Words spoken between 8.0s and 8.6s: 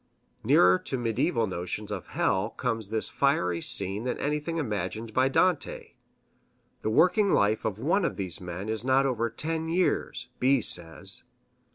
of these